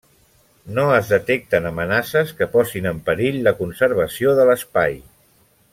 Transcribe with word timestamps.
No 0.77 0.85
es 0.93 1.11
detecten 1.15 1.67
amenaces 1.71 2.33
que 2.41 2.49
posin 2.55 2.89
en 2.93 3.03
perill 3.11 3.39
la 3.49 3.57
conservació 3.61 4.35
de 4.41 4.49
l'espai. 4.51 4.99